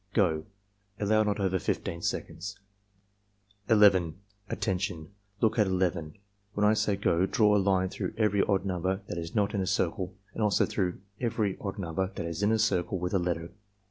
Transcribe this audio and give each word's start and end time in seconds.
—Go!" 0.13 0.47
(Allow 0.99 1.21
not 1.21 1.39
over 1.39 1.59
15 1.59 2.01
seconds.) 2.01 2.57
11. 3.69 4.15
"Attention! 4.49 5.11
Look 5.41 5.59
at 5.59 5.67
11. 5.67 6.17
When 6.55 6.65
I 6.65 6.73
say 6.73 6.95
'go' 6.95 7.27
draw 7.27 7.55
a 7.55 7.61
line 7.61 7.89
through 7.89 8.15
every 8.17 8.41
odd 8.41 8.65
number 8.65 9.01
that 9.05 9.19
is 9.19 9.35
not 9.35 9.53
in 9.53 9.61
a 9.61 9.67
circle 9.67 10.15
and 10.33 10.41
also 10.41 10.65
through 10.65 11.01
every 11.19 11.55
odd 11.61 11.77
number 11.77 12.11
that 12.15 12.25
is 12.25 12.41
in 12.41 12.51
a 12.51 12.57
circle 12.57 12.97
with 12.97 13.13
a 13.13 13.19
letter. 13.19 13.51